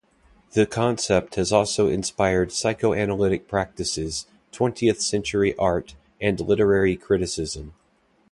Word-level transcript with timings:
The 0.53 0.65
concept 0.65 1.35
has 1.35 1.51
also 1.51 1.85
inspired 1.87 2.51
psychoanalytic 2.51 3.47
practices, 3.47 4.25
twentieth-century 4.51 5.55
art, 5.57 5.93
and 6.19 6.39
literary 6.39 6.95
criticism. 6.97 7.75